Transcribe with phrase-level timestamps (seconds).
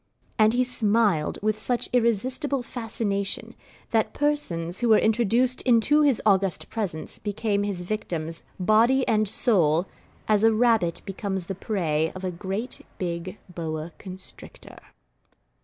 [0.39, 3.53] And he smiled with such irresistible fascination,
[3.91, 9.85] that persons who were introduced into his august presence became his victims, body and soul,
[10.27, 14.79] as a rabbit becomes the prey of a great big boa constrictor.